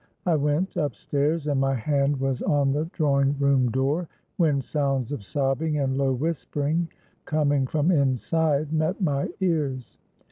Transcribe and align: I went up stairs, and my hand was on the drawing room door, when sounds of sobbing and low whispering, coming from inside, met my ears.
I 0.25 0.35
went 0.35 0.77
up 0.77 0.95
stairs, 0.95 1.45
and 1.45 1.61
my 1.61 1.75
hand 1.75 2.19
was 2.19 2.41
on 2.41 2.71
the 2.71 2.85
drawing 2.85 3.37
room 3.37 3.69
door, 3.69 4.07
when 4.37 4.59
sounds 4.59 5.11
of 5.11 5.23
sobbing 5.23 5.77
and 5.77 5.95
low 5.95 6.11
whispering, 6.11 6.89
coming 7.25 7.67
from 7.67 7.91
inside, 7.91 8.73
met 8.73 8.99
my 8.99 9.29
ears. 9.41 9.99